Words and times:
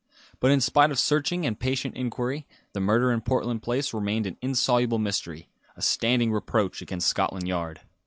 But 0.39 0.49
in 0.49 0.61
spite 0.61 0.89
of 0.89 0.97
searching 0.97 1.45
and 1.45 1.59
patient 1.59 1.95
inquiry, 1.95 2.47
the 2.73 2.79
murder 2.79 3.11
in 3.11 3.21
Portland 3.21 3.61
Place 3.61 3.93
remained 3.93 4.25
an 4.25 4.35
insoluble 4.41 4.97
mystery, 4.97 5.47
a 5.75 5.81
standing 5.83 6.31
reproach 6.31 6.81
against 6.81 7.07
Scotland 7.07 7.47
Yard. 7.47 7.81